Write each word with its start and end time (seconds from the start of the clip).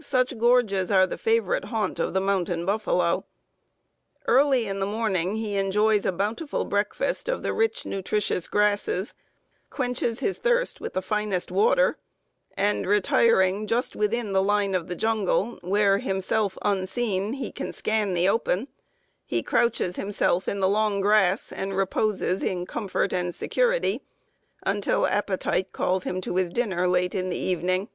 Such 0.00 0.38
gorges 0.38 0.90
are 0.90 1.06
the 1.06 1.18
favorite 1.18 1.66
haunt 1.66 1.98
of 1.98 2.14
the 2.14 2.20
mountain 2.22 2.64
buffalo. 2.64 3.26
Early 4.26 4.66
in 4.66 4.80
the 4.80 4.86
morning 4.86 5.36
he 5.36 5.58
enjoys 5.58 6.06
a 6.06 6.12
bountiful 6.12 6.64
breakfast 6.64 7.28
of 7.28 7.42
the 7.42 7.52
rich 7.52 7.84
nutritious 7.84 8.48
grasses, 8.48 9.12
quenches 9.68 10.20
his 10.20 10.38
thirst 10.38 10.80
with 10.80 10.94
the 10.94 11.02
finest 11.02 11.52
water, 11.52 11.98
and, 12.56 12.86
retiring 12.86 13.66
just 13.66 13.94
within 13.94 14.32
the 14.32 14.42
line 14.42 14.74
of 14.74 14.96
jungle, 14.96 15.58
where, 15.60 15.98
himself 15.98 16.56
unseen, 16.62 17.34
he 17.34 17.52
can 17.52 17.70
scan 17.70 18.14
the 18.14 18.30
open, 18.30 18.68
he 19.26 19.42
crouches 19.42 19.96
himself 19.96 20.48
in 20.48 20.60
the 20.60 20.70
long 20.70 21.02
grass 21.02 21.52
and 21.52 21.76
reposes 21.76 22.42
in 22.42 22.64
comfort 22.64 23.12
and 23.12 23.34
security 23.34 24.00
until 24.62 25.06
appetite 25.06 25.70
calls 25.74 26.04
him 26.04 26.22
to 26.22 26.36
his 26.36 26.48
dinner 26.48 26.88
late 26.88 27.14
in 27.14 27.28
the 27.28 27.36
evening. 27.36 27.90